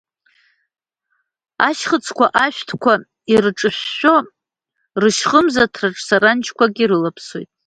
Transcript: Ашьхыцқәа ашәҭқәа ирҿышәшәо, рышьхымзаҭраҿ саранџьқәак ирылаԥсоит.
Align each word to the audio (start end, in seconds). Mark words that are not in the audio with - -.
Ашьхыцқәа 1.67 2.25
ашәҭқәа 2.45 2.93
ирҿышәшәо, 3.31 4.15
рышьхымзаҭраҿ 5.01 5.97
саранџьқәак 6.07 6.75
ирылаԥсоит. 6.83 7.49